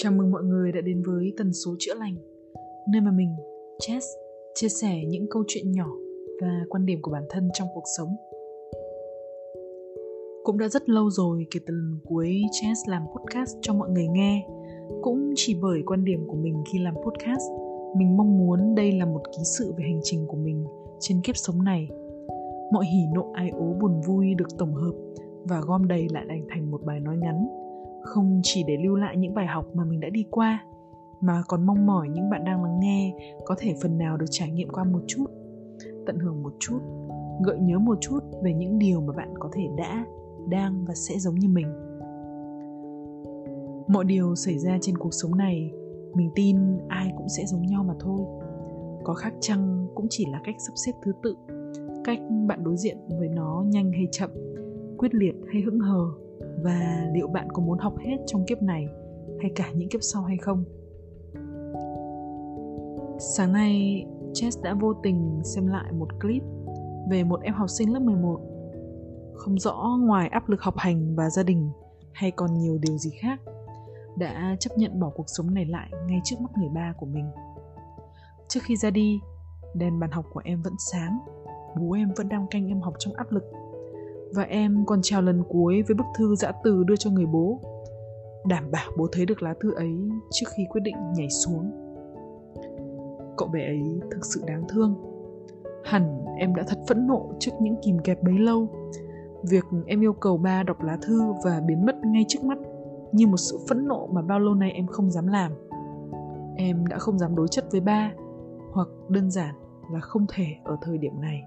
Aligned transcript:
Chào 0.00 0.12
mừng 0.12 0.30
mọi 0.30 0.42
người 0.42 0.72
đã 0.72 0.80
đến 0.80 1.02
với 1.06 1.32
tần 1.36 1.52
số 1.52 1.74
chữa 1.78 1.94
lành, 1.94 2.14
nơi 2.92 3.00
mà 3.00 3.10
mình, 3.10 3.34
Chess, 3.78 4.06
chia 4.54 4.68
sẻ 4.68 5.04
những 5.08 5.26
câu 5.30 5.44
chuyện 5.48 5.72
nhỏ 5.72 5.88
và 6.42 6.64
quan 6.68 6.86
điểm 6.86 7.02
của 7.02 7.10
bản 7.10 7.22
thân 7.30 7.48
trong 7.52 7.68
cuộc 7.74 7.84
sống. 7.98 8.08
Cũng 10.44 10.58
đã 10.58 10.68
rất 10.68 10.88
lâu 10.88 11.10
rồi 11.10 11.46
kể 11.50 11.60
từ 11.66 11.74
lần 11.74 11.98
cuối 12.04 12.42
Chess 12.52 12.80
làm 12.88 13.02
podcast 13.02 13.56
cho 13.60 13.74
mọi 13.74 13.90
người 13.90 14.08
nghe. 14.08 14.46
Cũng 15.02 15.32
chỉ 15.36 15.58
bởi 15.62 15.82
quan 15.86 16.04
điểm 16.04 16.26
của 16.28 16.36
mình 16.36 16.64
khi 16.72 16.78
làm 16.78 16.94
podcast, 16.94 17.42
mình 17.96 18.16
mong 18.16 18.38
muốn 18.38 18.74
đây 18.74 18.92
là 18.92 19.06
một 19.06 19.22
ký 19.36 19.42
sự 19.58 19.74
về 19.78 19.84
hành 19.84 20.00
trình 20.02 20.26
của 20.28 20.36
mình 20.36 20.64
trên 21.00 21.20
kiếp 21.20 21.36
sống 21.36 21.64
này. 21.64 21.88
Mọi 22.72 22.86
hỉ 22.86 23.00
nộ 23.14 23.32
ai 23.34 23.50
ố 23.50 23.74
buồn 23.80 24.00
vui 24.06 24.34
được 24.34 24.58
tổng 24.58 24.74
hợp 24.74 24.92
và 25.44 25.60
gom 25.60 25.88
đầy 25.88 26.06
lại 26.10 26.24
thành 26.28 26.46
thành 26.50 26.70
một 26.70 26.82
bài 26.84 27.00
nói 27.00 27.16
ngắn 27.16 27.48
không 28.02 28.40
chỉ 28.42 28.64
để 28.66 28.76
lưu 28.84 28.96
lại 28.96 29.16
những 29.16 29.34
bài 29.34 29.46
học 29.46 29.66
mà 29.74 29.84
mình 29.84 30.00
đã 30.00 30.08
đi 30.08 30.24
qua, 30.30 30.64
mà 31.20 31.42
còn 31.48 31.66
mong 31.66 31.86
mỏi 31.86 32.08
những 32.08 32.30
bạn 32.30 32.44
đang 32.44 32.64
lắng 32.64 32.80
nghe 32.80 33.14
có 33.44 33.54
thể 33.58 33.74
phần 33.82 33.98
nào 33.98 34.16
được 34.16 34.26
trải 34.30 34.50
nghiệm 34.50 34.68
qua 34.68 34.84
một 34.84 35.00
chút, 35.06 35.26
tận 36.06 36.18
hưởng 36.18 36.42
một 36.42 36.52
chút, 36.60 36.78
gợi 37.44 37.58
nhớ 37.58 37.78
một 37.78 37.98
chút 38.00 38.20
về 38.42 38.54
những 38.54 38.78
điều 38.78 39.00
mà 39.00 39.12
bạn 39.16 39.34
có 39.38 39.48
thể 39.52 39.68
đã, 39.76 40.06
đang 40.48 40.84
và 40.88 40.94
sẽ 40.94 41.18
giống 41.18 41.34
như 41.34 41.48
mình. 41.48 41.66
Mọi 43.88 44.04
điều 44.04 44.34
xảy 44.34 44.58
ra 44.58 44.78
trên 44.80 44.98
cuộc 44.98 45.14
sống 45.14 45.36
này, 45.36 45.72
mình 46.14 46.30
tin 46.34 46.56
ai 46.88 47.12
cũng 47.16 47.28
sẽ 47.28 47.44
giống 47.46 47.66
nhau 47.66 47.84
mà 47.84 47.94
thôi. 48.00 48.20
Có 49.04 49.14
khác 49.14 49.34
chăng 49.40 49.86
cũng 49.94 50.06
chỉ 50.10 50.26
là 50.32 50.40
cách 50.44 50.56
sắp 50.58 50.72
xếp 50.76 50.92
thứ 51.02 51.12
tự, 51.22 51.36
cách 52.04 52.18
bạn 52.46 52.64
đối 52.64 52.76
diện 52.76 52.96
với 53.18 53.28
nó 53.28 53.64
nhanh 53.66 53.92
hay 53.92 54.06
chậm, 54.10 54.30
quyết 54.98 55.14
liệt 55.14 55.34
hay 55.52 55.62
hững 55.62 55.80
hờ 55.80 56.06
và 56.62 57.08
liệu 57.14 57.28
bạn 57.28 57.48
có 57.52 57.62
muốn 57.62 57.78
học 57.78 57.94
hết 57.98 58.16
trong 58.26 58.44
kiếp 58.44 58.62
này 58.62 58.88
hay 59.40 59.50
cả 59.56 59.70
những 59.74 59.88
kiếp 59.88 60.00
sau 60.02 60.22
hay 60.22 60.36
không? 60.36 60.64
Sáng 63.36 63.52
nay 63.52 64.04
Jess 64.32 64.62
đã 64.62 64.74
vô 64.74 64.94
tình 65.02 65.40
xem 65.44 65.66
lại 65.66 65.92
một 65.92 66.08
clip 66.20 66.42
về 67.10 67.24
một 67.24 67.40
em 67.42 67.54
học 67.54 67.70
sinh 67.70 67.92
lớp 67.92 68.00
11 68.00 68.40
không 69.38 69.58
rõ 69.58 69.98
ngoài 70.00 70.28
áp 70.28 70.48
lực 70.48 70.62
học 70.62 70.74
hành 70.76 71.16
và 71.16 71.30
gia 71.30 71.42
đình 71.42 71.70
hay 72.12 72.30
còn 72.30 72.58
nhiều 72.58 72.78
điều 72.78 72.98
gì 72.98 73.10
khác, 73.10 73.40
đã 74.16 74.56
chấp 74.60 74.70
nhận 74.76 75.00
bỏ 75.00 75.10
cuộc 75.14 75.26
sống 75.26 75.54
này 75.54 75.64
lại 75.64 75.90
ngay 76.06 76.20
trước 76.24 76.36
mắt 76.40 76.50
người 76.56 76.68
ba 76.74 76.92
của 76.98 77.06
mình. 77.06 77.30
Trước 78.48 78.60
khi 78.62 78.76
ra 78.76 78.90
đi, 78.90 79.20
đèn 79.74 80.00
bàn 80.00 80.10
học 80.10 80.24
của 80.32 80.40
em 80.44 80.62
vẫn 80.62 80.72
sáng, 80.78 81.18
bố 81.80 81.92
em 81.92 82.12
vẫn 82.16 82.28
đang 82.28 82.46
canh 82.50 82.68
em 82.68 82.80
học 82.80 82.94
trong 82.98 83.14
áp 83.14 83.32
lực 83.32 83.42
và 84.34 84.42
em 84.42 84.84
còn 84.86 85.00
chào 85.02 85.22
lần 85.22 85.42
cuối 85.48 85.82
với 85.82 85.94
bức 85.94 86.06
thư 86.18 86.34
dã 86.34 86.52
từ 86.64 86.84
đưa 86.84 86.96
cho 86.96 87.10
người 87.10 87.26
bố. 87.26 87.60
Đảm 88.46 88.70
bảo 88.70 88.90
bố 88.96 89.06
thấy 89.12 89.26
được 89.26 89.42
lá 89.42 89.54
thư 89.60 89.74
ấy 89.74 89.94
trước 90.30 90.46
khi 90.56 90.66
quyết 90.70 90.80
định 90.80 90.96
nhảy 91.16 91.30
xuống. 91.30 91.70
Cậu 93.36 93.48
bé 93.48 93.66
ấy 93.66 94.00
thực 94.10 94.24
sự 94.24 94.42
đáng 94.46 94.64
thương. 94.68 94.94
Hẳn 95.84 96.24
em 96.38 96.54
đã 96.54 96.62
thật 96.68 96.78
phẫn 96.88 97.06
nộ 97.06 97.32
trước 97.38 97.52
những 97.60 97.76
kìm 97.82 97.98
kẹp 97.98 98.22
bấy 98.22 98.38
lâu. 98.38 98.68
Việc 99.42 99.64
em 99.86 100.00
yêu 100.00 100.12
cầu 100.12 100.36
ba 100.36 100.62
đọc 100.62 100.82
lá 100.82 100.98
thư 101.02 101.32
và 101.44 101.60
biến 101.66 101.86
mất 101.86 101.96
ngay 102.04 102.24
trước 102.28 102.44
mắt 102.44 102.58
như 103.12 103.26
một 103.26 103.36
sự 103.36 103.58
phẫn 103.68 103.86
nộ 103.86 104.06
mà 104.06 104.22
bao 104.22 104.40
lâu 104.40 104.54
nay 104.54 104.70
em 104.70 104.86
không 104.86 105.10
dám 105.10 105.26
làm. 105.26 105.52
Em 106.56 106.86
đã 106.86 106.98
không 106.98 107.18
dám 107.18 107.36
đối 107.36 107.48
chất 107.48 107.64
với 107.72 107.80
ba, 107.80 108.12
hoặc 108.72 108.88
đơn 109.08 109.30
giản 109.30 109.54
là 109.92 110.00
không 110.00 110.26
thể 110.28 110.46
ở 110.64 110.76
thời 110.82 110.98
điểm 110.98 111.20
này. 111.20 111.42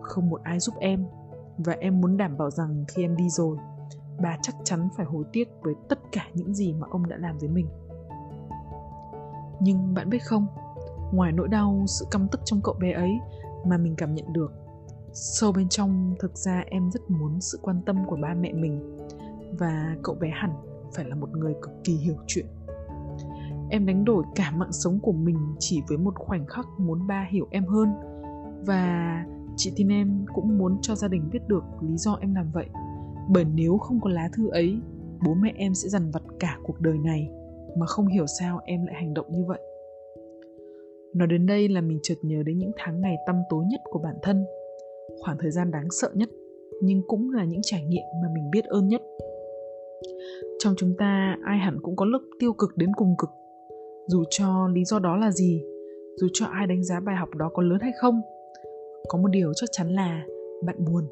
Không 0.00 0.30
một 0.30 0.40
ai 0.42 0.58
giúp 0.60 0.74
em 0.80 1.06
và 1.58 1.76
em 1.80 2.00
muốn 2.00 2.16
đảm 2.16 2.38
bảo 2.38 2.50
rằng 2.50 2.84
khi 2.88 3.04
em 3.04 3.16
đi 3.16 3.28
rồi, 3.28 3.56
bà 4.22 4.38
chắc 4.42 4.54
chắn 4.64 4.88
phải 4.96 5.06
hối 5.06 5.24
tiếc 5.32 5.48
với 5.62 5.74
tất 5.88 5.98
cả 6.12 6.26
những 6.34 6.54
gì 6.54 6.72
mà 6.72 6.86
ông 6.90 7.08
đã 7.08 7.16
làm 7.16 7.38
với 7.38 7.48
mình. 7.48 7.66
Nhưng 9.60 9.94
bạn 9.94 10.10
biết 10.10 10.22
không, 10.24 10.46
ngoài 11.12 11.32
nỗi 11.32 11.48
đau, 11.48 11.84
sự 11.86 12.06
căm 12.10 12.28
tức 12.28 12.40
trong 12.44 12.60
cậu 12.64 12.74
bé 12.80 12.92
ấy 12.92 13.18
mà 13.66 13.76
mình 13.76 13.94
cảm 13.96 14.14
nhận 14.14 14.32
được, 14.32 14.52
sâu 15.12 15.52
bên 15.52 15.68
trong 15.68 16.14
thực 16.18 16.36
ra 16.36 16.64
em 16.66 16.90
rất 16.90 17.10
muốn 17.10 17.40
sự 17.40 17.58
quan 17.62 17.82
tâm 17.86 17.96
của 18.06 18.16
ba 18.16 18.34
mẹ 18.34 18.52
mình. 18.52 18.96
Và 19.58 19.96
cậu 20.02 20.14
bé 20.14 20.30
hẳn 20.30 20.50
phải 20.92 21.04
là 21.04 21.14
một 21.14 21.36
người 21.36 21.54
cực 21.62 21.72
kỳ 21.84 21.96
hiểu 21.96 22.16
chuyện. 22.26 22.46
Em 23.70 23.86
đánh 23.86 24.04
đổi 24.04 24.24
cả 24.34 24.52
mạng 24.56 24.72
sống 24.72 24.98
của 25.00 25.12
mình 25.12 25.38
chỉ 25.58 25.82
với 25.88 25.98
một 25.98 26.14
khoảnh 26.16 26.46
khắc 26.46 26.66
muốn 26.78 27.06
ba 27.06 27.26
hiểu 27.30 27.46
em 27.50 27.66
hơn. 27.66 27.88
Và 28.66 29.24
chị 29.56 29.72
tin 29.76 29.88
em 29.88 30.26
cũng 30.34 30.58
muốn 30.58 30.78
cho 30.82 30.94
gia 30.94 31.08
đình 31.08 31.22
biết 31.32 31.48
được 31.48 31.64
lý 31.80 31.96
do 31.96 32.18
em 32.20 32.34
làm 32.34 32.50
vậy. 32.52 32.66
Bởi 33.28 33.44
nếu 33.54 33.78
không 33.78 34.00
có 34.00 34.10
lá 34.10 34.28
thư 34.36 34.48
ấy, 34.50 34.78
bố 35.26 35.34
mẹ 35.34 35.52
em 35.56 35.74
sẽ 35.74 35.88
dằn 35.88 36.10
vặt 36.10 36.22
cả 36.40 36.58
cuộc 36.62 36.80
đời 36.80 36.98
này 37.04 37.30
mà 37.78 37.86
không 37.86 38.06
hiểu 38.06 38.26
sao 38.40 38.60
em 38.64 38.86
lại 38.86 38.94
hành 38.94 39.14
động 39.14 39.26
như 39.30 39.44
vậy. 39.44 39.60
Nói 41.14 41.28
đến 41.28 41.46
đây 41.46 41.68
là 41.68 41.80
mình 41.80 41.98
chợt 42.02 42.14
nhớ 42.22 42.42
đến 42.46 42.58
những 42.58 42.72
tháng 42.76 43.00
ngày 43.00 43.16
tăm 43.26 43.36
tối 43.50 43.64
nhất 43.70 43.80
của 43.90 43.98
bản 43.98 44.14
thân. 44.22 44.44
Khoảng 45.20 45.36
thời 45.40 45.50
gian 45.50 45.70
đáng 45.70 45.90
sợ 45.90 46.10
nhất, 46.14 46.28
nhưng 46.82 47.02
cũng 47.06 47.30
là 47.30 47.44
những 47.44 47.60
trải 47.62 47.84
nghiệm 47.84 48.04
mà 48.22 48.28
mình 48.34 48.50
biết 48.50 48.64
ơn 48.64 48.88
nhất. 48.88 49.02
Trong 50.58 50.74
chúng 50.76 50.94
ta, 50.98 51.36
ai 51.44 51.58
hẳn 51.58 51.78
cũng 51.82 51.96
có 51.96 52.04
lúc 52.04 52.22
tiêu 52.38 52.52
cực 52.52 52.76
đến 52.76 52.90
cùng 52.96 53.14
cực. 53.18 53.30
Dù 54.06 54.24
cho 54.30 54.68
lý 54.68 54.84
do 54.84 54.98
đó 54.98 55.16
là 55.16 55.30
gì, 55.30 55.62
dù 56.16 56.26
cho 56.32 56.46
ai 56.46 56.66
đánh 56.66 56.84
giá 56.84 57.00
bài 57.00 57.16
học 57.16 57.28
đó 57.34 57.50
có 57.54 57.62
lớn 57.62 57.78
hay 57.80 57.92
không 58.00 58.20
có 59.08 59.18
một 59.18 59.28
điều 59.28 59.52
chắc 59.54 59.68
chắn 59.72 59.88
là 59.88 60.24
bạn 60.64 60.84
buồn. 60.84 61.04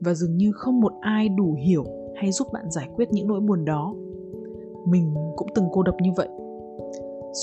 Và 0.00 0.14
dường 0.14 0.36
như 0.36 0.52
không 0.52 0.80
một 0.80 0.92
ai 1.00 1.28
đủ 1.28 1.54
hiểu 1.66 1.84
hay 2.16 2.32
giúp 2.32 2.48
bạn 2.52 2.70
giải 2.70 2.88
quyết 2.94 3.08
những 3.12 3.28
nỗi 3.28 3.40
buồn 3.40 3.64
đó. 3.64 3.94
Mình 4.86 5.14
cũng 5.36 5.48
từng 5.54 5.64
cô 5.72 5.82
độc 5.82 5.94
như 6.02 6.10
vậy. 6.16 6.28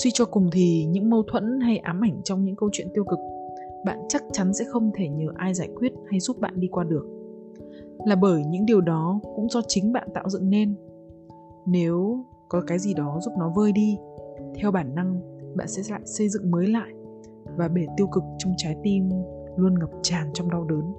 Suy 0.02 0.10
cho 0.14 0.24
cùng 0.24 0.50
thì 0.52 0.84
những 0.84 1.10
mâu 1.10 1.22
thuẫn 1.22 1.60
hay 1.60 1.78
ám 1.78 2.04
ảnh 2.04 2.20
trong 2.24 2.44
những 2.44 2.56
câu 2.56 2.68
chuyện 2.72 2.88
tiêu 2.94 3.04
cực, 3.04 3.18
bạn 3.84 3.98
chắc 4.08 4.22
chắn 4.32 4.54
sẽ 4.54 4.64
không 4.64 4.90
thể 4.94 5.08
nhờ 5.08 5.26
ai 5.34 5.54
giải 5.54 5.68
quyết 5.74 5.92
hay 6.10 6.20
giúp 6.20 6.40
bạn 6.40 6.60
đi 6.60 6.68
qua 6.68 6.84
được. 6.84 7.06
Là 8.06 8.16
bởi 8.16 8.44
những 8.44 8.66
điều 8.66 8.80
đó 8.80 9.20
cũng 9.36 9.48
do 9.48 9.60
chính 9.68 9.92
bạn 9.92 10.08
tạo 10.14 10.28
dựng 10.28 10.50
nên. 10.50 10.74
Nếu 11.66 12.24
có 12.48 12.62
cái 12.66 12.78
gì 12.78 12.94
đó 12.94 13.18
giúp 13.20 13.32
nó 13.38 13.52
vơi 13.56 13.72
đi, 13.72 13.96
theo 14.54 14.70
bản 14.70 14.94
năng 14.94 15.20
bạn 15.54 15.68
sẽ 15.68 15.82
lại 15.90 16.00
xây 16.04 16.28
dựng 16.28 16.50
mới 16.50 16.66
lại 16.66 16.92
và 17.56 17.68
bể 17.68 17.86
tiêu 17.96 18.06
cực 18.06 18.22
trong 18.38 18.54
trái 18.56 18.76
tim 18.82 19.08
luôn 19.56 19.78
ngập 19.78 19.90
tràn 20.02 20.30
trong 20.32 20.50
đau 20.50 20.64
đớn. 20.64 20.92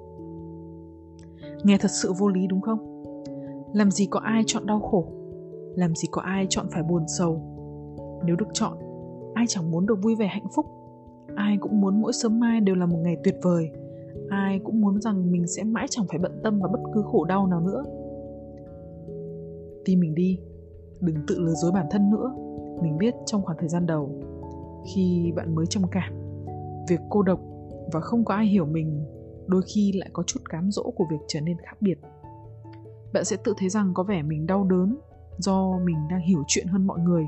Nghe 1.64 1.78
thật 1.80 1.90
sự 1.90 2.12
vô 2.18 2.28
lý 2.28 2.46
đúng 2.46 2.60
không? 2.60 3.04
Làm 3.72 3.90
gì 3.90 4.06
có 4.06 4.20
ai 4.20 4.42
chọn 4.46 4.66
đau 4.66 4.80
khổ? 4.80 5.04
Làm 5.74 5.94
gì 5.94 6.08
có 6.10 6.22
ai 6.22 6.46
chọn 6.50 6.66
phải 6.70 6.82
buồn 6.82 7.02
sầu? 7.18 7.40
Nếu 8.26 8.36
được 8.36 8.48
chọn, 8.52 8.78
ai 9.34 9.44
chẳng 9.48 9.70
muốn 9.70 9.86
được 9.86 10.02
vui 10.02 10.14
vẻ 10.14 10.26
hạnh 10.26 10.46
phúc? 10.54 10.66
Ai 11.36 11.56
cũng 11.60 11.80
muốn 11.80 12.02
mỗi 12.02 12.12
sớm 12.12 12.40
mai 12.40 12.60
đều 12.60 12.74
là 12.74 12.86
một 12.86 12.98
ngày 13.02 13.16
tuyệt 13.24 13.36
vời. 13.42 13.70
Ai 14.30 14.60
cũng 14.64 14.80
muốn 14.80 15.00
rằng 15.00 15.32
mình 15.32 15.46
sẽ 15.46 15.64
mãi 15.64 15.86
chẳng 15.90 16.06
phải 16.08 16.18
bận 16.18 16.40
tâm 16.44 16.60
vào 16.60 16.68
bất 16.72 16.80
cứ 16.94 17.02
khổ 17.02 17.24
đau 17.24 17.46
nào 17.46 17.60
nữa. 17.60 17.84
Tin 19.84 20.00
mình 20.00 20.14
đi, 20.14 20.38
đừng 21.00 21.16
tự 21.26 21.38
lừa 21.38 21.54
dối 21.54 21.72
bản 21.72 21.86
thân 21.90 22.10
nữa. 22.10 22.34
Mình 22.82 22.98
biết 22.98 23.14
trong 23.26 23.42
khoảng 23.42 23.58
thời 23.58 23.68
gian 23.68 23.86
đầu, 23.86 24.10
khi 24.94 25.32
bạn 25.36 25.54
mới 25.54 25.66
trầm 25.66 25.82
cảm, 25.90 26.12
việc 26.88 27.00
cô 27.10 27.22
độc 27.22 27.40
và 27.94 28.00
không 28.00 28.24
có 28.24 28.34
ai 28.34 28.46
hiểu 28.46 28.66
mình, 28.66 29.04
đôi 29.46 29.62
khi 29.74 29.92
lại 29.92 30.10
có 30.12 30.22
chút 30.22 30.40
cám 30.50 30.70
dỗ 30.70 30.82
của 30.96 31.04
việc 31.10 31.16
trở 31.28 31.40
nên 31.40 31.56
khác 31.58 31.76
biệt. 31.80 31.98
Bạn 33.12 33.24
sẽ 33.24 33.36
tự 33.44 33.54
thấy 33.56 33.68
rằng 33.68 33.94
có 33.94 34.02
vẻ 34.02 34.22
mình 34.22 34.46
đau 34.46 34.64
đớn 34.64 34.98
do 35.38 35.78
mình 35.84 35.96
đang 36.10 36.20
hiểu 36.20 36.44
chuyện 36.46 36.66
hơn 36.66 36.86
mọi 36.86 37.00
người. 37.00 37.24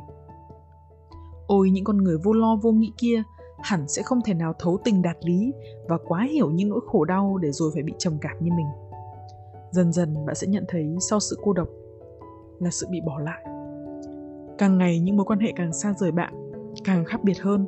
Ôi, 1.46 1.70
những 1.70 1.84
con 1.84 1.96
người 1.96 2.18
vô 2.24 2.32
lo 2.32 2.56
vô 2.62 2.72
nghĩ 2.72 2.92
kia 2.98 3.22
hẳn 3.62 3.88
sẽ 3.88 4.02
không 4.02 4.20
thể 4.24 4.34
nào 4.34 4.52
thấu 4.58 4.78
tình 4.84 5.02
đạt 5.02 5.16
lý 5.24 5.52
và 5.88 5.98
quá 6.06 6.26
hiểu 6.30 6.50
những 6.50 6.68
nỗi 6.68 6.80
khổ 6.86 7.04
đau 7.04 7.38
để 7.38 7.52
rồi 7.52 7.70
phải 7.74 7.82
bị 7.82 7.92
trầm 7.98 8.18
cảm 8.20 8.36
như 8.40 8.50
mình. 8.56 8.66
Dần 9.70 9.92
dần, 9.92 10.26
bạn 10.26 10.34
sẽ 10.34 10.46
nhận 10.46 10.64
thấy 10.68 10.96
sau 11.00 11.20
sự 11.20 11.38
cô 11.42 11.52
độc 11.52 11.68
là 12.58 12.70
sự 12.70 12.86
bị 12.90 13.00
bỏ 13.06 13.18
lại. 13.18 13.44
Càng 14.58 14.78
ngày, 14.78 15.00
những 15.00 15.16
mối 15.16 15.26
quan 15.26 15.38
hệ 15.38 15.52
càng 15.56 15.72
xa 15.72 15.94
rời 15.98 16.12
bạn, 16.12 16.34
càng 16.84 17.04
khác 17.04 17.24
biệt 17.24 17.40
hơn. 17.40 17.66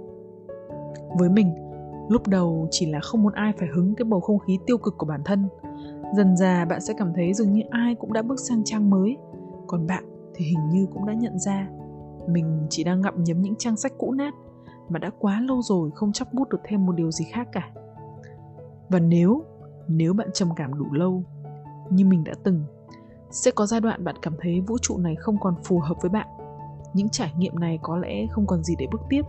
Với 1.19 1.29
mình 1.29 1.68
lúc 2.09 2.29
đầu 2.29 2.69
chỉ 2.71 2.87
là 2.87 3.01
không 3.01 3.23
muốn 3.23 3.33
ai 3.33 3.53
phải 3.59 3.69
hứng 3.75 3.95
cái 3.95 4.05
bầu 4.05 4.21
không 4.21 4.39
khí 4.39 4.59
tiêu 4.67 4.79
cực 4.79 4.95
của 4.99 5.07
bản 5.07 5.21
thân. 5.25 5.49
Dần 6.17 6.37
già 6.37 6.65
bạn 6.65 6.81
sẽ 6.81 6.95
cảm 6.99 7.13
thấy 7.15 7.35
dường 7.35 7.53
như 7.53 7.63
ai 7.71 7.95
cũng 7.95 8.13
đã 8.13 8.23
bước 8.23 8.41
sang 8.41 8.65
trang 8.65 8.91
mới. 8.91 9.17
Còn 9.67 9.87
bạn 9.87 10.05
thì 10.35 10.45
hình 10.45 10.69
như 10.69 10.87
cũng 10.95 11.07
đã 11.07 11.13
nhận 11.13 11.39
ra. 11.39 11.69
Mình 12.29 12.67
chỉ 12.71 12.85
đang 12.85 13.01
ngậm 13.01 13.25
nhấm 13.25 13.43
những 13.43 13.55
trang 13.59 13.77
sách 13.77 13.93
cũ 13.99 14.13
nát 14.13 14.35
mà 14.89 14.99
đã 14.99 15.11
quá 15.19 15.41
lâu 15.41 15.63
rồi 15.63 15.91
không 15.95 16.13
chấp 16.13 16.35
bút 16.35 16.49
được 16.49 16.61
thêm 16.65 16.87
một 16.87 16.93
điều 16.93 17.11
gì 17.11 17.25
khác 17.33 17.49
cả. 17.53 17.71
Và 18.89 18.99
nếu 18.99 19.45
nếu 19.89 20.13
bạn 20.13 20.29
trầm 20.35 20.49
cảm 20.57 20.79
đủ 20.79 20.87
lâu, 20.93 21.23
như 21.91 22.05
mình 22.05 22.25
đã 22.25 22.33
từng, 22.45 22.65
sẽ 23.31 23.51
có 23.51 23.67
giai 23.67 23.81
đoạn 23.81 24.05
bạn 24.05 24.15
cảm 24.23 24.35
thấy 24.41 24.61
vũ 24.61 24.79
trụ 24.79 24.99
này 24.99 25.15
không 25.15 25.37
còn 25.41 25.55
phù 25.65 25.79
hợp 25.79 25.95
với 26.01 26.11
bạn. 26.11 26.27
Những 26.95 27.09
trải 27.09 27.33
nghiệm 27.39 27.59
này 27.59 27.79
có 27.83 27.97
lẽ 27.97 28.27
không 28.31 28.47
còn 28.47 28.63
gì 28.65 28.75
để 28.79 28.87
bước 28.93 29.01
tiếp 29.09 29.23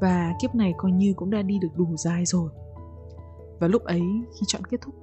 và 0.00 0.32
kiếp 0.42 0.54
này 0.54 0.74
coi 0.76 0.92
như 0.92 1.14
cũng 1.16 1.30
đã 1.30 1.42
đi 1.42 1.58
được 1.58 1.76
đủ 1.76 1.96
dài 1.96 2.24
rồi 2.26 2.50
và 3.58 3.68
lúc 3.68 3.82
ấy 3.84 4.00
khi 4.00 4.44
chọn 4.46 4.62
kết 4.64 4.80
thúc 4.80 4.94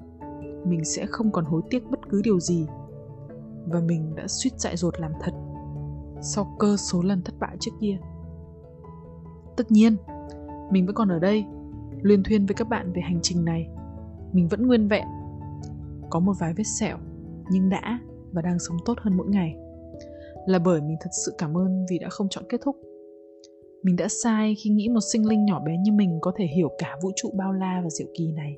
mình 0.65 0.85
sẽ 0.85 1.05
không 1.05 1.31
còn 1.31 1.45
hối 1.45 1.61
tiếc 1.69 1.89
bất 1.89 2.09
cứ 2.09 2.21
điều 2.23 2.39
gì 2.39 2.65
và 3.67 3.79
mình 3.79 4.15
đã 4.15 4.27
suýt 4.27 4.59
dại 4.59 4.77
dột 4.77 4.99
làm 4.99 5.11
thật 5.21 5.33
sau 6.21 6.55
cơ 6.59 6.77
số 6.77 7.01
lần 7.01 7.21
thất 7.21 7.33
bại 7.39 7.57
trước 7.59 7.71
kia. 7.81 7.97
Tất 9.57 9.71
nhiên, 9.71 9.95
mình 10.71 10.85
vẫn 10.85 10.95
còn 10.95 11.09
ở 11.09 11.19
đây, 11.19 11.45
luyên 12.01 12.23
thuyên 12.23 12.45
với 12.45 12.55
các 12.55 12.69
bạn 12.69 12.93
về 12.93 13.01
hành 13.01 13.19
trình 13.21 13.45
này. 13.45 13.69
Mình 14.33 14.47
vẫn 14.47 14.67
nguyên 14.67 14.87
vẹn. 14.87 15.07
Có 16.09 16.19
một 16.19 16.33
vài 16.39 16.53
vết 16.53 16.63
sẹo, 16.63 16.97
nhưng 17.49 17.69
đã 17.69 17.99
và 18.31 18.41
đang 18.41 18.59
sống 18.59 18.77
tốt 18.85 18.97
hơn 19.01 19.17
mỗi 19.17 19.27
ngày. 19.27 19.55
Là 20.47 20.59
bởi 20.59 20.81
mình 20.81 20.97
thật 21.01 21.09
sự 21.25 21.33
cảm 21.37 21.57
ơn 21.57 21.85
vì 21.89 21.99
đã 21.99 22.09
không 22.09 22.27
chọn 22.29 22.43
kết 22.49 22.61
thúc. 22.63 22.75
Mình 23.83 23.95
đã 23.95 24.07
sai 24.07 24.55
khi 24.55 24.69
nghĩ 24.69 24.89
một 24.89 24.99
sinh 25.13 25.29
linh 25.29 25.45
nhỏ 25.45 25.59
bé 25.65 25.77
như 25.77 25.91
mình 25.91 26.19
có 26.21 26.31
thể 26.35 26.45
hiểu 26.45 26.69
cả 26.77 26.97
vũ 27.03 27.11
trụ 27.15 27.29
bao 27.37 27.53
la 27.53 27.81
và 27.83 27.89
diệu 27.89 28.07
kỳ 28.13 28.31
này. 28.31 28.57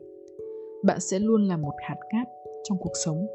Bạn 0.83 0.99
sẽ 0.99 1.19
luôn 1.19 1.43
là 1.43 1.57
một 1.57 1.73
hạt 1.77 1.97
cát 2.09 2.27
trong 2.63 2.77
cuộc 2.77 2.93
sống, 3.05 3.27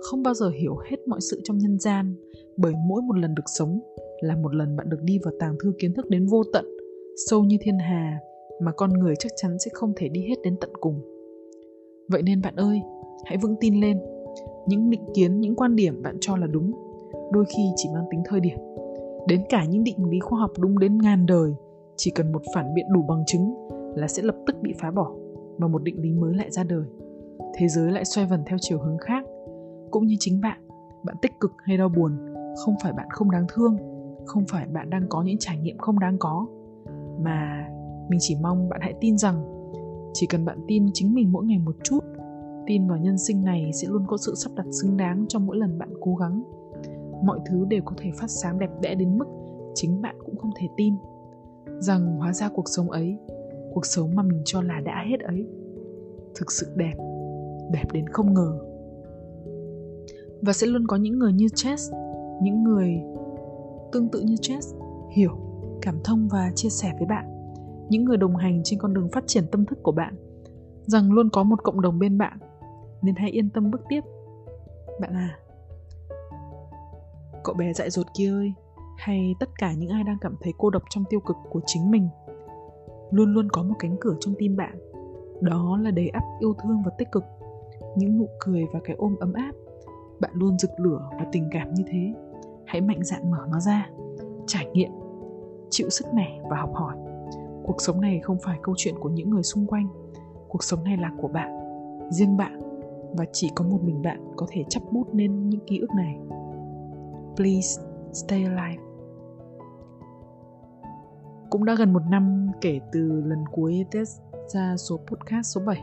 không 0.00 0.22
bao 0.22 0.34
giờ 0.34 0.50
hiểu 0.60 0.76
hết 0.90 0.96
mọi 1.06 1.20
sự 1.20 1.40
trong 1.44 1.58
nhân 1.58 1.78
gian, 1.78 2.14
bởi 2.56 2.72
mỗi 2.88 3.02
một 3.02 3.18
lần 3.18 3.34
được 3.34 3.48
sống 3.58 3.80
là 4.20 4.36
một 4.36 4.54
lần 4.54 4.76
bạn 4.76 4.88
được 4.88 5.02
đi 5.02 5.18
vào 5.24 5.34
tàng 5.40 5.54
thư 5.62 5.72
kiến 5.78 5.94
thức 5.94 6.08
đến 6.08 6.26
vô 6.26 6.42
tận, 6.52 6.64
sâu 7.28 7.44
như 7.44 7.56
thiên 7.60 7.78
hà 7.78 8.18
mà 8.60 8.72
con 8.72 8.92
người 8.92 9.14
chắc 9.18 9.32
chắn 9.36 9.58
sẽ 9.58 9.70
không 9.74 9.92
thể 9.96 10.08
đi 10.08 10.20
hết 10.28 10.36
đến 10.44 10.56
tận 10.60 10.70
cùng. 10.80 11.00
Vậy 12.08 12.22
nên 12.22 12.40
bạn 12.40 12.56
ơi, 12.56 12.80
hãy 13.24 13.38
vững 13.38 13.56
tin 13.60 13.80
lên. 13.80 14.00
Những 14.66 14.90
định 14.90 15.04
kiến, 15.14 15.40
những 15.40 15.56
quan 15.56 15.76
điểm 15.76 16.02
bạn 16.02 16.16
cho 16.20 16.36
là 16.36 16.46
đúng, 16.46 16.72
đôi 17.32 17.44
khi 17.44 17.62
chỉ 17.76 17.88
mang 17.94 18.04
tính 18.10 18.22
thời 18.24 18.40
điểm. 18.40 18.58
Đến 19.28 19.42
cả 19.48 19.64
những 19.64 19.84
định 19.84 20.08
lý 20.10 20.20
khoa 20.20 20.40
học 20.40 20.50
đúng 20.58 20.78
đến 20.78 20.98
ngàn 20.98 21.26
đời, 21.26 21.54
chỉ 21.96 22.10
cần 22.10 22.32
một 22.32 22.42
phản 22.54 22.74
biện 22.74 22.86
đủ 22.94 23.02
bằng 23.08 23.24
chứng 23.26 23.54
là 23.94 24.08
sẽ 24.08 24.22
lập 24.22 24.34
tức 24.46 24.56
bị 24.62 24.74
phá 24.80 24.90
bỏ 24.90 25.12
và 25.58 25.68
một 25.68 25.82
định 25.82 26.00
lý 26.02 26.12
mới 26.12 26.34
lại 26.34 26.50
ra 26.50 26.64
đời. 26.64 26.84
Thế 27.54 27.68
giới 27.68 27.92
lại 27.92 28.04
xoay 28.04 28.26
vần 28.26 28.42
theo 28.46 28.58
chiều 28.60 28.78
hướng 28.78 28.98
khác. 28.98 29.24
Cũng 29.90 30.06
như 30.06 30.16
chính 30.18 30.40
bạn, 30.40 30.60
bạn 31.04 31.16
tích 31.22 31.32
cực 31.40 31.52
hay 31.58 31.76
đau 31.76 31.88
buồn, 31.88 32.18
không 32.64 32.74
phải 32.82 32.92
bạn 32.92 33.06
không 33.10 33.30
đáng 33.30 33.46
thương, 33.54 33.76
không 34.26 34.44
phải 34.48 34.66
bạn 34.66 34.90
đang 34.90 35.06
có 35.08 35.22
những 35.22 35.38
trải 35.38 35.58
nghiệm 35.58 35.78
không 35.78 35.98
đáng 35.98 36.16
có, 36.18 36.46
mà 37.20 37.68
mình 38.08 38.18
chỉ 38.22 38.36
mong 38.42 38.68
bạn 38.68 38.80
hãy 38.82 38.94
tin 39.00 39.18
rằng 39.18 39.44
chỉ 40.12 40.26
cần 40.26 40.44
bạn 40.44 40.58
tin 40.68 40.86
chính 40.94 41.14
mình 41.14 41.32
mỗi 41.32 41.44
ngày 41.44 41.58
một 41.58 41.76
chút 41.84 42.00
tin 42.66 42.88
vào 42.88 42.98
nhân 42.98 43.18
sinh 43.18 43.44
này 43.44 43.70
sẽ 43.72 43.88
luôn 43.88 44.04
có 44.06 44.16
sự 44.16 44.34
sắp 44.34 44.52
đặt 44.56 44.66
xứng 44.82 44.96
đáng 44.96 45.26
trong 45.28 45.46
mỗi 45.46 45.56
lần 45.56 45.78
bạn 45.78 45.90
cố 46.00 46.14
gắng 46.14 46.42
mọi 47.22 47.38
thứ 47.46 47.64
đều 47.68 47.82
có 47.84 47.92
thể 47.98 48.10
phát 48.20 48.30
sáng 48.30 48.58
đẹp 48.58 48.70
đẽ 48.80 48.94
đến 48.94 49.18
mức 49.18 49.26
chính 49.74 50.00
bạn 50.00 50.16
cũng 50.24 50.36
không 50.36 50.50
thể 50.60 50.66
tin. 50.76 50.94
Rằng 51.78 52.16
hóa 52.16 52.32
ra 52.32 52.48
cuộc 52.48 52.68
sống 52.68 52.90
ấy, 52.90 53.18
cuộc 53.74 53.86
sống 53.86 54.14
mà 54.14 54.22
mình 54.22 54.42
cho 54.44 54.62
là 54.62 54.80
đã 54.80 55.04
hết 55.10 55.20
ấy, 55.20 55.46
thực 56.34 56.52
sự 56.52 56.66
đẹp 56.76 56.94
đẹp 57.72 57.84
đến 57.92 58.06
không 58.08 58.34
ngờ. 58.34 58.58
Và 60.42 60.52
sẽ 60.52 60.66
luôn 60.66 60.86
có 60.86 60.96
những 60.96 61.18
người 61.18 61.32
như 61.32 61.46
Chess, 61.54 61.92
những 62.42 62.62
người 62.62 62.94
tương 63.92 64.08
tự 64.08 64.20
như 64.20 64.36
Chess, 64.36 64.74
hiểu, 65.16 65.38
cảm 65.82 65.98
thông 66.04 66.28
và 66.28 66.52
chia 66.54 66.68
sẻ 66.68 66.92
với 66.98 67.06
bạn. 67.06 67.24
Những 67.88 68.04
người 68.04 68.16
đồng 68.16 68.36
hành 68.36 68.60
trên 68.64 68.78
con 68.78 68.94
đường 68.94 69.08
phát 69.08 69.24
triển 69.26 69.44
tâm 69.52 69.66
thức 69.66 69.78
của 69.82 69.92
bạn. 69.92 70.14
Rằng 70.86 71.12
luôn 71.12 71.28
có 71.32 71.42
một 71.42 71.62
cộng 71.64 71.80
đồng 71.80 71.98
bên 71.98 72.18
bạn, 72.18 72.38
nên 73.02 73.14
hãy 73.14 73.30
yên 73.30 73.50
tâm 73.50 73.70
bước 73.70 73.80
tiếp. 73.88 74.00
Bạn 75.00 75.12
à 75.14 75.38
cậu 77.48 77.54
bé 77.54 77.72
dại 77.72 77.90
dột 77.90 78.06
kia 78.14 78.30
ơi, 78.30 78.52
hay 78.96 79.34
tất 79.40 79.48
cả 79.58 79.72
những 79.72 79.90
ai 79.90 80.04
đang 80.04 80.18
cảm 80.20 80.36
thấy 80.40 80.52
cô 80.58 80.70
độc 80.70 80.82
trong 80.90 81.04
tiêu 81.10 81.20
cực 81.20 81.36
của 81.50 81.60
chính 81.66 81.90
mình? 81.90 82.08
Luôn 83.10 83.34
luôn 83.34 83.48
có 83.52 83.62
một 83.62 83.74
cánh 83.78 83.96
cửa 84.00 84.14
trong 84.20 84.34
tim 84.38 84.56
bạn. 84.56 84.78
Đó 85.40 85.78
là 85.82 85.90
đầy 85.90 86.08
ắp 86.08 86.22
yêu 86.40 86.54
thương 86.62 86.82
và 86.84 86.90
tích 86.98 87.08
cực, 87.12 87.24
những 87.96 88.18
nụ 88.18 88.28
cười 88.40 88.64
và 88.72 88.80
cái 88.84 88.96
ôm 88.96 89.16
ấm 89.20 89.32
áp. 89.32 89.52
Bạn 90.20 90.30
luôn 90.34 90.58
rực 90.58 90.70
lửa 90.76 91.10
và 91.10 91.26
tình 91.32 91.48
cảm 91.50 91.74
như 91.74 91.84
thế. 91.86 92.14
Hãy 92.66 92.80
mạnh 92.80 93.04
dạn 93.04 93.30
mở 93.30 93.46
nó 93.52 93.60
ra. 93.60 93.90
Trải 94.46 94.66
nghiệm. 94.72 94.90
Chịu 95.70 95.90
sức 95.90 96.06
mẻ 96.14 96.40
và 96.50 96.56
học 96.56 96.70
hỏi. 96.74 96.96
Cuộc 97.64 97.76
sống 97.78 98.00
này 98.00 98.20
không 98.22 98.38
phải 98.42 98.58
câu 98.62 98.74
chuyện 98.78 98.94
của 99.00 99.08
những 99.08 99.30
người 99.30 99.42
xung 99.42 99.66
quanh. 99.66 99.88
Cuộc 100.48 100.64
sống 100.64 100.84
này 100.84 100.96
là 100.96 101.12
của 101.20 101.28
bạn, 101.28 101.50
riêng 102.10 102.36
bạn. 102.36 102.60
Và 103.12 103.24
chỉ 103.32 103.50
có 103.54 103.64
một 103.64 103.78
mình 103.82 104.02
bạn 104.02 104.32
có 104.36 104.46
thể 104.50 104.64
chắp 104.68 104.82
bút 104.92 105.14
nên 105.14 105.48
những 105.48 105.66
ký 105.66 105.78
ức 105.78 105.90
này 105.96 106.18
please 107.36 107.82
stay 108.12 108.44
alive 108.44 108.82
cũng 111.50 111.64
đã 111.64 111.74
gần 111.74 111.92
một 111.92 112.02
năm 112.10 112.50
kể 112.60 112.80
từ 112.92 113.22
lần 113.24 113.44
cuối 113.52 113.84
test 113.90 114.20
ra 114.48 114.76
số 114.76 114.96
podcast 114.96 115.46
số 115.46 115.60
7 115.66 115.82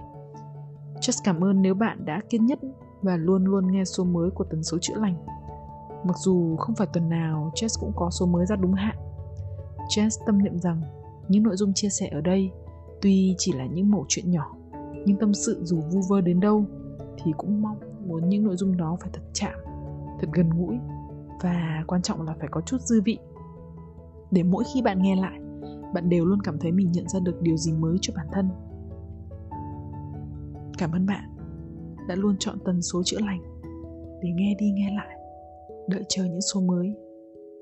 Just 1.00 1.22
cảm 1.24 1.44
ơn 1.44 1.62
nếu 1.62 1.74
bạn 1.74 2.06
đã 2.06 2.22
kiên 2.30 2.46
nhẫn 2.46 2.60
và 3.02 3.18
luôn 3.18 3.46
luôn 3.46 3.72
nghe 3.72 3.86
số 3.86 4.04
mới 4.04 4.30
của 4.32 4.44
tần 4.44 4.64
số 4.64 4.78
chữa 4.82 4.96
lành. 4.96 5.16
Mặc 6.04 6.18
dù 6.18 6.56
không 6.56 6.76
phải 6.76 6.88
tuần 6.94 7.10
nào 7.10 7.52
Jess 7.56 7.80
cũng 7.80 7.92
có 7.96 8.10
số 8.10 8.26
mới 8.26 8.46
ra 8.46 8.56
đúng 8.56 8.74
hạn. 8.74 8.96
Jess 9.90 10.26
tâm 10.26 10.44
niệm 10.44 10.60
rằng 10.60 10.82
những 11.28 11.44
nội 11.44 11.56
dung 11.56 11.74
chia 11.74 11.90
sẻ 11.90 12.08
ở 12.08 12.22
đây 12.22 12.52
tuy 13.02 13.36
chỉ 13.38 13.54
là 13.54 13.66
những 13.66 13.92
mẩu 13.92 14.06
chuyện 14.08 14.32
nhỏ, 14.32 14.56
nhưng 15.06 15.18
tâm 15.18 15.34
sự 15.34 15.62
dù 15.64 15.82
vu 15.92 16.02
vơ 16.10 16.22
đến 16.22 16.40
đâu 16.40 16.66
thì 17.24 17.32
cũng 17.38 17.62
mong 17.62 17.78
muốn 18.08 18.30
những 18.30 18.44
nội 18.44 18.56
dung 18.58 18.78
đó 18.78 18.98
phải 19.02 19.10
thật 19.14 19.22
chạm, 19.34 19.60
thật 20.20 20.28
gần 20.34 20.50
gũi 20.50 20.78
và 21.42 21.84
quan 21.88 22.02
trọng 22.02 22.22
là 22.22 22.36
phải 22.40 22.48
có 22.52 22.62
chút 22.62 22.82
dư 22.82 23.02
vị. 23.06 23.18
Để 24.32 24.44
mỗi 24.44 24.64
khi 24.74 24.82
bạn 24.82 25.02
nghe 25.02 25.16
lại, 25.16 25.40
bạn 25.94 26.10
đều 26.10 26.26
luôn 26.26 26.40
cảm 26.44 26.60
thấy 26.60 26.72
mình 26.72 26.92
nhận 26.92 27.10
ra 27.10 27.20
được 27.20 27.42
điều 27.42 27.58
gì 27.58 27.74
mới 27.74 27.98
cho 28.02 28.14
bản 28.18 28.28
thân. 28.34 28.50
Cảm 30.78 30.92
ơn 30.92 31.06
bạn 31.06 31.30
đã 32.08 32.16
luôn 32.16 32.36
chọn 32.40 32.58
tần 32.66 32.82
số 32.82 33.02
chữa 33.06 33.20
lành 33.20 33.42
để 34.22 34.30
nghe 34.36 34.56
đi 34.60 34.72
nghe 34.72 34.90
lại, 34.96 35.18
đợi 35.90 36.04
chờ 36.10 36.24
những 36.24 36.42
số 36.42 36.62
mới 36.62 36.96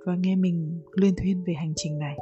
và 0.05 0.15
nghe 0.15 0.35
mình 0.35 0.81
luyên 0.91 1.15
thuyên 1.15 1.43
về 1.43 1.53
hành 1.53 1.73
trình 1.75 1.99
này. 1.99 2.17